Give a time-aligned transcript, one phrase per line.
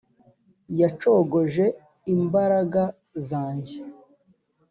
[0.81, 1.65] yacogoje
[2.13, 2.83] imbaraga
[3.27, 3.75] zanjye